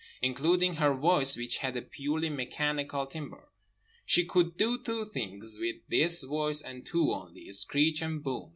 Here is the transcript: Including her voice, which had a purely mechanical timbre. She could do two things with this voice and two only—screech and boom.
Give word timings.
Including 0.23 0.77
her 0.77 0.95
voice, 0.97 1.37
which 1.37 1.57
had 1.57 1.77
a 1.77 1.83
purely 1.83 2.27
mechanical 2.27 3.05
timbre. 3.05 3.49
She 4.03 4.25
could 4.25 4.57
do 4.57 4.81
two 4.81 5.05
things 5.05 5.57
with 5.59 5.75
this 5.89 6.23
voice 6.23 6.59
and 6.59 6.83
two 6.83 7.11
only—screech 7.11 8.01
and 8.01 8.23
boom. 8.23 8.49